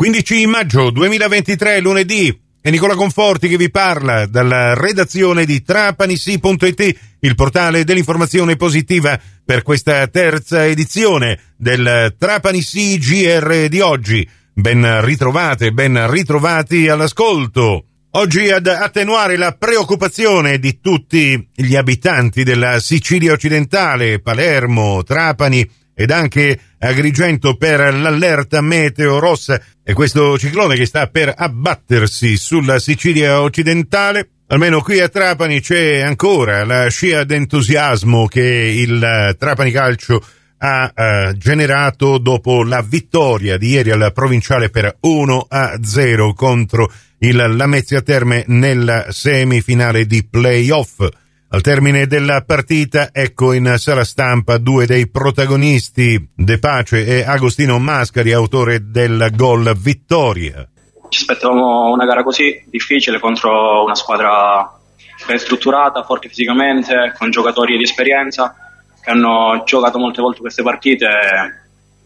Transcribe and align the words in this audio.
15 0.00 0.46
maggio 0.46 0.88
2023, 0.88 1.78
lunedì. 1.80 2.34
È 2.58 2.70
Nicola 2.70 2.94
Conforti 2.94 3.48
che 3.48 3.58
vi 3.58 3.70
parla 3.70 4.24
dalla 4.24 4.72
redazione 4.72 5.44
di 5.44 5.62
trapanissi.it, 5.62 6.98
il 7.20 7.34
portale 7.34 7.84
dell'informazione 7.84 8.56
positiva 8.56 9.20
per 9.44 9.60
questa 9.60 10.06
terza 10.06 10.64
edizione 10.64 11.38
del 11.54 12.14
Trapanissi 12.18 12.96
GR 12.96 13.68
di 13.68 13.80
oggi. 13.80 14.26
Ben 14.54 15.04
ritrovate, 15.04 15.70
ben 15.72 16.10
ritrovati 16.10 16.88
all'ascolto. 16.88 17.84
Oggi 18.12 18.48
ad 18.48 18.68
attenuare 18.68 19.36
la 19.36 19.52
preoccupazione 19.52 20.58
di 20.58 20.80
tutti 20.80 21.46
gli 21.54 21.76
abitanti 21.76 22.42
della 22.42 22.80
Sicilia 22.80 23.34
occidentale, 23.34 24.18
Palermo, 24.20 25.02
Trapani 25.02 25.70
ed 25.94 26.10
anche 26.10 26.58
Agrigento 26.82 27.56
per 27.56 27.94
l'allerta 27.94 28.62
meteo 28.62 29.18
rossa 29.18 29.60
e 29.84 29.92
questo 29.92 30.38
ciclone 30.38 30.76
che 30.76 30.86
sta 30.86 31.08
per 31.08 31.30
abbattersi 31.36 32.38
sulla 32.38 32.78
Sicilia 32.78 33.42
occidentale. 33.42 34.30
Almeno 34.46 34.80
qui 34.80 34.98
a 34.98 35.08
Trapani 35.08 35.60
c'è 35.60 36.00
ancora 36.00 36.64
la 36.64 36.88
scia 36.88 37.24
d'entusiasmo 37.24 38.26
che 38.26 38.42
il 38.42 39.36
Trapani 39.38 39.70
Calcio 39.70 40.24
ha 40.56 40.92
eh, 40.94 41.34
generato 41.36 42.16
dopo 42.16 42.64
la 42.64 42.80
vittoria 42.80 43.58
di 43.58 43.68
ieri 43.68 43.90
al 43.90 44.10
provinciale 44.14 44.70
per 44.70 44.96
1 45.00 45.46
a 45.48 45.78
0 45.82 46.32
contro 46.32 46.90
il 47.18 47.56
Lamezia 47.56 48.00
Terme 48.00 48.44
nella 48.46 49.06
semifinale 49.10 50.06
di 50.06 50.24
playoff. 50.24 51.06
Al 51.52 51.62
termine 51.62 52.06
della 52.06 52.44
partita, 52.46 53.08
ecco 53.10 53.52
in 53.52 53.74
sala 53.76 54.04
stampa 54.04 54.56
due 54.58 54.86
dei 54.86 55.10
protagonisti, 55.10 56.30
De 56.32 56.60
Pace 56.60 57.04
e 57.04 57.24
Agostino 57.24 57.76
Mascari, 57.80 58.30
autore 58.30 58.88
del 58.88 59.32
gol 59.34 59.76
vittoria. 59.76 60.64
Ci 61.08 61.22
aspettavamo 61.22 61.90
una 61.90 62.06
gara 62.06 62.22
così 62.22 62.64
difficile 62.66 63.18
contro 63.18 63.82
una 63.82 63.96
squadra 63.96 64.78
ben 65.26 65.38
strutturata, 65.40 66.04
forte 66.04 66.28
fisicamente, 66.28 67.12
con 67.18 67.32
giocatori 67.32 67.76
di 67.76 67.82
esperienza 67.82 68.54
che 69.02 69.10
hanno 69.10 69.64
giocato 69.66 69.98
molte 69.98 70.22
volte 70.22 70.38
queste 70.38 70.62
partite. 70.62 71.08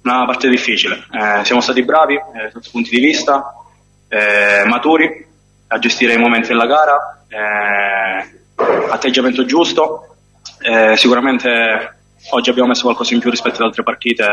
Una 0.05 0.25
partita 0.25 0.49
difficile. 0.49 1.05
Eh, 1.13 1.45
siamo 1.45 1.61
stati 1.61 1.83
bravi 1.85 2.15
eh, 2.15 2.51
sotto 2.51 2.71
punti 2.73 2.89
di 2.89 3.05
vista, 3.05 3.53
eh, 4.09 4.65
maturi 4.67 5.27
a 5.67 5.79
gestire 5.79 6.15
i 6.15 6.19
momenti 6.19 6.49
della 6.49 6.67
gara 6.67 7.25
eh, 7.29 8.43
atteggiamento 8.57 9.45
giusto. 9.45 10.17
Eh, 10.61 10.97
sicuramente 10.97 11.97
oggi 12.31 12.51
abbiamo 12.51 12.69
messo 12.69 12.85
qualcosa 12.85 13.15
in 13.15 13.21
più 13.21 13.31
rispetto 13.31 13.57
ad 13.57 13.67
altre 13.69 13.83
partite, 13.83 14.25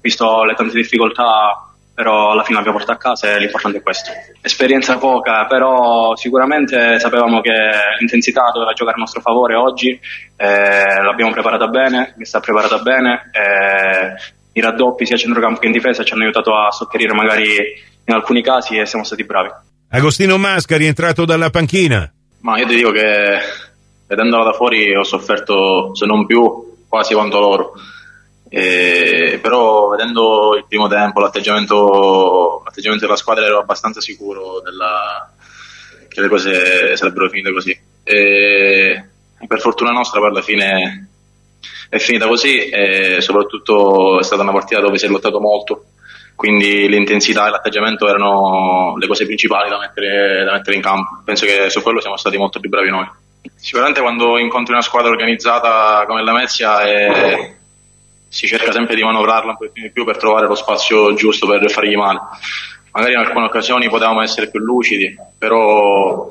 visto 0.00 0.44
le 0.44 0.54
tante 0.54 0.74
difficoltà, 0.74 1.68
però 1.94 2.30
alla 2.30 2.44
fine 2.44 2.56
l'abbiamo 2.56 2.78
portato 2.78 2.98
a 2.98 3.02
casa 3.02 3.32
e 3.32 3.40
l'importante 3.40 3.78
è 3.78 3.82
questo. 3.82 4.10
Esperienza 4.40 4.98
poca, 4.98 5.46
però 5.46 6.14
sicuramente 6.14 6.98
sapevamo 7.00 7.40
che 7.40 7.52
l'intensità 7.98 8.50
doveva 8.52 8.72
giocare 8.72 8.96
a 8.96 9.00
nostro 9.00 9.20
favore 9.20 9.56
oggi, 9.56 9.98
eh, 10.36 11.02
l'abbiamo 11.02 11.32
preparata 11.32 11.66
bene, 11.66 12.14
mi 12.16 12.24
sta 12.24 12.40
preparata 12.40 12.78
bene. 12.78 13.30
Eh, 13.32 14.36
I 14.52 14.60
raddoppi 14.60 15.06
sia 15.06 15.16
a 15.16 15.18
centrocampo 15.18 15.60
che 15.60 15.66
in 15.66 15.72
difesa 15.72 16.04
ci 16.04 16.12
hanno 16.12 16.22
aiutato 16.22 16.54
a 16.54 16.70
sopperire 16.70 17.12
magari 17.14 17.46
in 18.04 18.14
alcuni 18.14 18.42
casi 18.42 18.76
e 18.76 18.86
siamo 18.86 19.04
stati 19.04 19.24
bravi. 19.24 19.50
Agostino 19.90 20.38
Mascari 20.38 20.84
è 20.84 20.88
entrato 20.88 21.24
dalla 21.24 21.50
panchina. 21.50 22.12
Ma 22.40 22.58
io 22.58 22.66
ti 22.66 22.76
dico 22.76 22.90
che 22.90 23.38
vedendola 24.06 24.44
da 24.44 24.52
fuori 24.52 24.94
ho 24.94 25.02
sofferto, 25.02 25.94
se 25.94 26.06
non 26.06 26.26
più, 26.26 26.76
quasi 26.88 27.14
quanto 27.14 27.38
loro. 27.38 27.72
E, 28.48 29.38
però 29.42 29.88
vedendo 29.88 30.56
il 30.56 30.64
primo 30.66 30.88
tempo, 30.88 31.20
l'atteggiamento, 31.20 32.62
l'atteggiamento, 32.64 33.04
della 33.04 33.18
squadra 33.18 33.44
ero 33.44 33.58
abbastanza 33.58 34.00
sicuro 34.00 34.60
della, 34.60 35.30
che 36.08 36.20
le 36.20 36.28
cose 36.28 36.96
sarebbero 36.96 37.28
finite 37.28 37.52
così. 37.52 37.78
E, 38.02 39.04
per 39.46 39.60
fortuna 39.60 39.90
nostra 39.90 40.20
per 40.20 40.32
la 40.32 40.42
fine 40.42 41.08
è 41.88 41.98
finita 41.98 42.26
così 42.26 42.68
e 42.68 43.20
soprattutto 43.20 44.18
è 44.18 44.22
stata 44.22 44.42
una 44.42 44.52
partita 44.52 44.80
dove 44.80 44.98
si 44.98 45.06
è 45.06 45.08
lottato 45.08 45.40
molto 45.40 45.84
quindi 46.38 46.88
l'intensità 46.88 47.48
e 47.48 47.50
l'atteggiamento 47.50 48.08
erano 48.08 48.94
le 48.96 49.08
cose 49.08 49.26
principali 49.26 49.68
da 49.68 49.76
mettere, 49.76 50.44
da 50.44 50.52
mettere 50.52 50.76
in 50.76 50.82
campo. 50.82 51.20
Penso 51.24 51.44
che 51.44 51.68
su 51.68 51.82
quello 51.82 52.00
siamo 52.00 52.16
stati 52.16 52.36
molto 52.36 52.60
più 52.60 52.70
bravi 52.70 52.90
noi. 52.90 53.10
Sicuramente 53.56 54.00
quando 54.00 54.38
incontri 54.38 54.72
una 54.72 54.82
squadra 54.82 55.10
organizzata 55.10 56.04
come 56.06 56.22
la 56.22 56.32
Mezia 56.32 56.82
e 56.82 57.56
si 58.28 58.46
cerca 58.46 58.70
sempre 58.70 58.94
di 58.94 59.02
manovrarla 59.02 59.50
un 59.50 59.56
po' 59.56 59.66
di 59.72 59.90
più 59.90 60.04
per 60.04 60.16
trovare 60.16 60.46
lo 60.46 60.54
spazio 60.54 61.12
giusto 61.14 61.48
per 61.48 61.68
fargli 61.72 61.96
male. 61.96 62.20
Magari 62.92 63.14
in 63.14 63.18
alcune 63.18 63.46
occasioni 63.46 63.88
potevamo 63.88 64.22
essere 64.22 64.48
più 64.48 64.60
lucidi, 64.60 65.12
però 65.36 66.30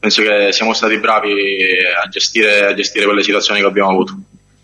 penso 0.00 0.22
che 0.22 0.52
siamo 0.52 0.72
stati 0.72 0.96
bravi 0.96 1.66
a 2.02 2.08
gestire, 2.08 2.68
a 2.68 2.72
gestire 2.72 3.04
quelle 3.04 3.22
situazioni 3.22 3.60
che 3.60 3.66
abbiamo 3.66 3.90
avuto. 3.90 4.14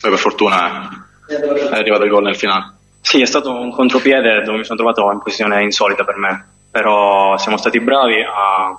Poi 0.00 0.10
per 0.10 0.18
fortuna 0.18 0.88
è 1.26 1.76
arrivato 1.76 2.04
il 2.04 2.10
gol 2.10 2.22
nel 2.22 2.36
finale. 2.36 2.78
Sì, 3.00 3.20
è 3.20 3.26
stato 3.26 3.50
un 3.50 3.70
contropiede 3.70 4.42
dove 4.42 4.58
mi 4.58 4.64
sono 4.64 4.78
trovato 4.78 5.10
in 5.10 5.20
posizione 5.20 5.62
insolita 5.62 6.04
per 6.04 6.16
me, 6.16 6.48
però 6.70 7.36
siamo 7.38 7.56
stati 7.56 7.80
bravi 7.80 8.22
a, 8.22 8.78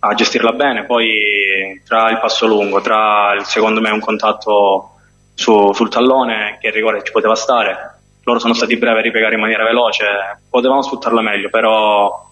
a 0.00 0.14
gestirla 0.14 0.52
bene. 0.52 0.84
Poi 0.84 1.80
tra 1.84 2.10
il 2.10 2.18
passo 2.18 2.46
lungo, 2.46 2.80
tra 2.80 3.34
il, 3.34 3.44
secondo 3.44 3.80
me 3.80 3.90
un 3.90 4.00
contatto 4.00 4.90
su, 5.34 5.72
sul 5.72 5.88
tallone 5.88 6.58
che 6.60 6.68
il 6.68 6.72
rigore 6.72 7.02
ci 7.04 7.12
poteva 7.12 7.34
stare, 7.34 7.98
loro 8.24 8.38
sono 8.38 8.54
stati 8.54 8.76
bravi 8.76 8.98
a 8.98 9.02
ripiegare 9.02 9.34
in 9.34 9.40
maniera 9.40 9.64
veloce, 9.64 10.04
potevamo 10.48 10.82
sfruttarla 10.82 11.20
meglio, 11.20 11.50
però 11.50 12.24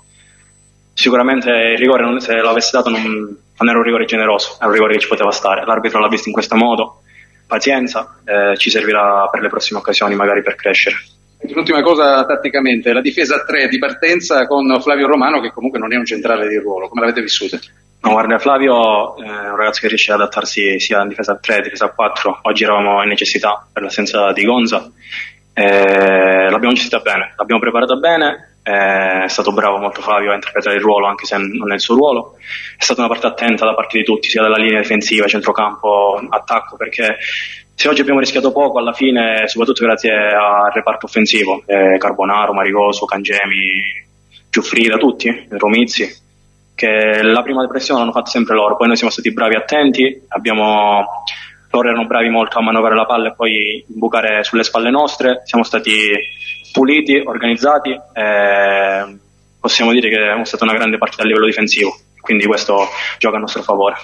sicuramente 0.94 1.50
il 1.50 1.78
rigore 1.78 2.02
non, 2.02 2.20
se 2.20 2.34
l'avesse 2.34 2.70
dato 2.72 2.88
non, 2.88 3.02
non 3.02 3.68
era 3.68 3.78
un 3.78 3.84
rigore 3.84 4.06
generoso, 4.06 4.54
era 4.56 4.66
un 4.66 4.72
rigore 4.72 4.94
che 4.94 5.00
ci 5.00 5.08
poteva 5.08 5.30
stare. 5.30 5.64
L'arbitro 5.64 6.00
l'ha 6.00 6.08
visto 6.08 6.28
in 6.28 6.34
questo 6.34 6.56
modo 6.56 7.01
pazienza, 7.52 8.16
eh, 8.24 8.56
ci 8.56 8.70
servirà 8.70 9.28
per 9.30 9.42
le 9.42 9.48
prossime 9.48 9.80
occasioni 9.80 10.14
magari 10.14 10.42
per 10.42 10.54
crescere. 10.54 10.96
L'ultima 11.52 11.82
cosa 11.82 12.24
tatticamente, 12.24 12.94
la 12.94 13.02
difesa 13.02 13.34
a 13.36 13.44
3 13.44 13.68
di 13.68 13.78
partenza 13.78 14.46
con 14.46 14.80
Flavio 14.80 15.06
Romano 15.06 15.40
che 15.40 15.52
comunque 15.52 15.78
non 15.78 15.92
è 15.92 15.96
un 15.96 16.06
centrale 16.06 16.48
di 16.48 16.56
ruolo, 16.56 16.88
come 16.88 17.02
l'avete 17.02 17.20
vissuta? 17.20 17.58
No, 18.00 18.10
guarda, 18.10 18.38
Flavio 18.38 19.16
è 19.16 19.28
un 19.50 19.56
ragazzo 19.56 19.80
che 19.80 19.88
riesce 19.88 20.12
ad 20.12 20.20
adattarsi 20.20 20.80
sia 20.80 21.02
in 21.02 21.08
difesa 21.08 21.32
a 21.32 21.36
3 21.36 21.56
che 21.56 21.62
difesa 21.64 21.86
a 21.86 21.90
4, 21.90 22.38
oggi 22.42 22.64
eravamo 22.64 23.02
in 23.02 23.08
necessità 23.08 23.66
per 23.70 23.82
l'assenza 23.82 24.32
di 24.32 24.44
Gonza, 24.44 24.90
eh, 25.52 26.48
l'abbiamo 26.48 26.72
gestita 26.72 27.00
bene, 27.00 27.34
l'abbiamo 27.36 27.60
preparata 27.60 27.96
bene, 27.96 28.51
è 28.62 29.24
stato 29.26 29.52
bravo 29.52 29.78
molto 29.78 30.00
Flavio 30.00 30.30
a 30.30 30.34
interpretare 30.34 30.76
il 30.76 30.82
ruolo 30.82 31.06
anche 31.06 31.26
se 31.26 31.36
non 31.36 31.72
è 31.72 31.74
il 31.74 31.80
suo 31.80 31.96
ruolo. 31.96 32.36
È 32.76 32.82
stata 32.82 33.00
una 33.00 33.08
parte 33.08 33.26
attenta 33.26 33.64
da 33.64 33.74
parte 33.74 33.98
di 33.98 34.04
tutti, 34.04 34.28
sia 34.28 34.42
dalla 34.42 34.56
linea 34.56 34.80
difensiva, 34.80 35.26
centrocampo, 35.26 36.20
attacco, 36.28 36.76
perché 36.76 37.18
se 37.74 37.88
oggi 37.88 38.00
abbiamo 38.00 38.20
rischiato 38.20 38.52
poco, 38.52 38.78
alla 38.78 38.92
fine, 38.92 39.48
soprattutto 39.48 39.84
grazie 39.84 40.12
al 40.12 40.70
reparto 40.72 41.06
offensivo, 41.06 41.62
eh, 41.66 41.96
Carbonaro, 41.98 42.52
Marigoso, 42.52 43.06
Cangemi, 43.06 43.80
Giuffrida, 44.48 44.98
tutti, 44.98 45.46
Romizzi, 45.48 46.08
che 46.74 47.22
la 47.22 47.42
prima 47.42 47.62
depressione 47.62 48.00
l'hanno 48.00 48.12
fatta 48.12 48.30
sempre 48.30 48.54
loro, 48.54 48.76
poi 48.76 48.86
noi 48.86 48.96
siamo 48.96 49.12
stati 49.12 49.32
bravi 49.32 49.56
attenti, 49.56 50.22
abbiamo 50.28 51.04
loro 51.72 51.88
erano 51.88 52.06
bravi 52.06 52.28
molto 52.28 52.58
a 52.58 52.62
manovrare 52.62 52.94
la 52.94 53.06
palla 53.06 53.28
e 53.28 53.34
poi 53.34 53.82
bucare 53.86 54.44
sulle 54.44 54.62
spalle 54.62 54.90
nostre, 54.90 55.40
siamo 55.44 55.64
stati 55.64 55.90
puliti, 56.72 57.22
organizzati, 57.24 57.90
eh, 57.90 59.16
possiamo 59.60 59.92
dire 59.92 60.08
che 60.08 60.16
è 60.16 60.44
stata 60.44 60.64
una 60.64 60.74
grande 60.74 60.98
partita 60.98 61.22
a 61.22 61.26
livello 61.26 61.46
difensivo, 61.46 61.96
quindi 62.20 62.46
questo 62.46 62.88
gioca 63.18 63.36
a 63.36 63.40
nostro 63.40 63.62
favore. 63.62 63.94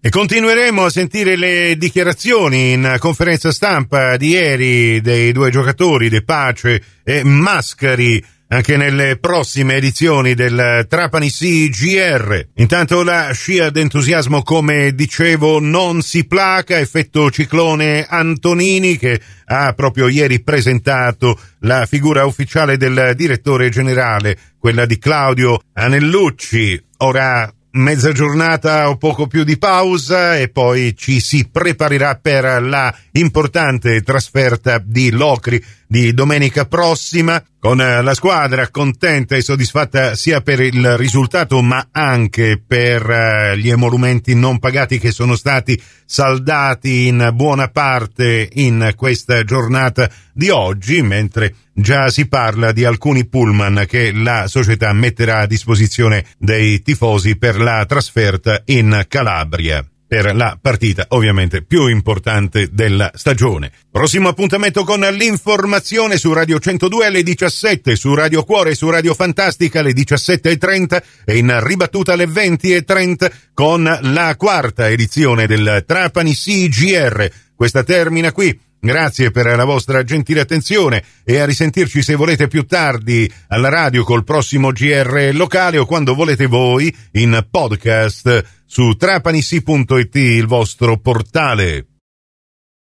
E 0.00 0.08
continueremo 0.08 0.86
a 0.86 0.90
sentire 0.90 1.36
le 1.36 1.76
dichiarazioni 1.76 2.72
in 2.72 2.96
conferenza 2.98 3.52
stampa 3.52 4.16
di 4.16 4.30
ieri 4.30 5.00
dei 5.00 5.30
due 5.30 5.50
giocatori, 5.50 6.08
De 6.08 6.24
Pace 6.24 6.82
e 7.04 7.22
Mascari, 7.22 8.24
anche 8.52 8.76
nelle 8.76 9.16
prossime 9.16 9.76
edizioni 9.76 10.34
del 10.34 10.84
Trapani 10.86 11.30
CGR. 11.30 12.48
Intanto 12.56 13.02
la 13.02 13.32
scia 13.32 13.70
d'entusiasmo, 13.70 14.42
come 14.42 14.94
dicevo, 14.94 15.58
non 15.58 16.02
si 16.02 16.26
placa, 16.26 16.78
effetto 16.78 17.30
ciclone 17.30 18.04
Antonini 18.06 18.98
che 18.98 19.18
ha 19.46 19.72
proprio 19.72 20.06
ieri 20.08 20.42
presentato 20.42 21.38
la 21.60 21.86
figura 21.86 22.26
ufficiale 22.26 22.76
del 22.76 23.14
direttore 23.16 23.70
generale, 23.70 24.38
quella 24.58 24.84
di 24.84 24.98
Claudio 24.98 25.62
Anellucci. 25.72 26.78
Ora 26.98 27.50
mezza 27.72 28.12
giornata 28.12 28.90
o 28.90 28.96
poco 28.96 29.26
più 29.26 29.44
di 29.44 29.56
pausa 29.56 30.36
e 30.36 30.48
poi 30.48 30.94
ci 30.96 31.20
si 31.20 31.48
preparerà 31.50 32.16
per 32.16 32.62
la 32.62 32.94
importante 33.12 34.02
trasferta 34.02 34.78
di 34.84 35.10
Locri 35.10 35.62
di 35.86 36.12
domenica 36.12 36.66
prossima 36.66 37.42
con 37.58 37.76
la 37.76 38.14
squadra 38.14 38.68
contenta 38.68 39.36
e 39.36 39.42
soddisfatta 39.42 40.14
sia 40.16 40.40
per 40.40 40.60
il 40.60 40.96
risultato 40.96 41.62
ma 41.62 41.88
anche 41.92 42.60
per 42.66 43.54
gli 43.56 43.70
emolumenti 43.70 44.34
non 44.34 44.58
pagati 44.58 44.98
che 44.98 45.10
sono 45.10 45.36
stati 45.36 45.80
saldati 46.04 47.06
in 47.06 47.30
buona 47.34 47.68
parte 47.68 48.48
in 48.52 48.92
questa 48.96 49.44
giornata 49.44 50.10
di 50.32 50.50
oggi 50.50 51.02
mentre 51.02 51.54
già 51.74 52.08
si 52.10 52.28
parla 52.28 52.72
di 52.72 52.84
alcuni 52.84 53.26
pullman 53.26 53.84
che 53.88 54.12
la 54.12 54.46
società 54.46 54.92
metterà 54.92 55.40
a 55.40 55.46
disposizione 55.46 56.24
dei 56.38 56.82
tifosi 56.82 57.36
per 57.36 57.58
la 57.58 57.84
trasferta 57.86 58.62
in 58.66 59.04
Calabria 59.08 59.84
per 60.12 60.36
la 60.36 60.58
partita 60.60 61.06
ovviamente 61.08 61.62
più 61.62 61.86
importante 61.86 62.68
della 62.70 63.10
stagione. 63.14 63.72
Prossimo 63.90 64.28
appuntamento 64.28 64.84
con 64.84 65.00
l'informazione 65.00 66.18
su 66.18 66.34
Radio 66.34 66.58
102 66.58 67.06
alle 67.06 67.22
17, 67.22 67.96
su 67.96 68.14
Radio 68.14 68.44
Cuore 68.44 68.72
e 68.72 68.74
su 68.74 68.90
Radio 68.90 69.14
Fantastica 69.14 69.80
alle 69.80 69.92
17.30 69.92 71.02
e 71.24 71.38
in 71.38 71.58
ribattuta 71.64 72.12
alle 72.12 72.26
20.30 72.26 73.32
con 73.54 73.84
la 74.02 74.36
quarta 74.36 74.90
edizione 74.90 75.46
del 75.46 75.82
Trapani 75.86 76.34
CGR. 76.34 77.30
Questa 77.56 77.82
termina 77.82 78.32
qui. 78.32 78.60
Grazie 78.84 79.30
per 79.30 79.46
la 79.46 79.64
vostra 79.64 80.02
gentile 80.02 80.40
attenzione 80.40 81.04
e 81.22 81.38
a 81.38 81.44
risentirci 81.44 82.02
se 82.02 82.16
volete 82.16 82.48
più 82.48 82.66
tardi 82.66 83.32
alla 83.46 83.68
radio 83.68 84.02
col 84.02 84.24
prossimo 84.24 84.72
GR 84.72 85.30
locale 85.34 85.78
o 85.78 85.86
quando 85.86 86.16
volete 86.16 86.46
voi 86.46 86.92
in 87.12 87.46
podcast 87.48 88.44
su 88.66 88.96
trapanisi.it 88.96 90.14
il 90.16 90.46
vostro 90.48 90.98
portale. 90.98 91.91